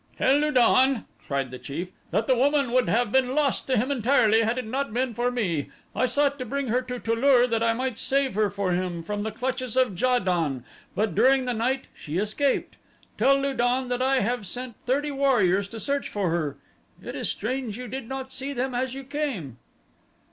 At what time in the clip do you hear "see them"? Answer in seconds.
18.33-18.73